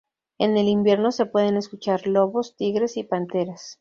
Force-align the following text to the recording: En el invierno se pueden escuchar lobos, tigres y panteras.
En 0.39 0.57
el 0.57 0.67
invierno 0.67 1.11
se 1.11 1.27
pueden 1.27 1.57
escuchar 1.57 2.07
lobos, 2.07 2.55
tigres 2.57 2.97
y 2.97 3.03
panteras. 3.03 3.69